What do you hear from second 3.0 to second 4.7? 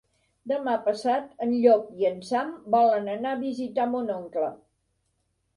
anar a visitar mon oncle.